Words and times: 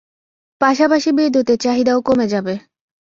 পাশাপাশি 0.61 1.09
বিদ্যুতের 1.11 1.57
চাহিদাও 1.57 1.99
কমে 2.01 2.27
যাবে। 2.27 2.53